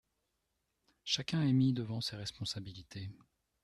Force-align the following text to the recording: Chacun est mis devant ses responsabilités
Chacun 1.03 1.43
est 1.45 1.53
mis 1.53 1.73
devant 1.73 2.01
ses 2.01 2.15
responsabilités 2.15 3.11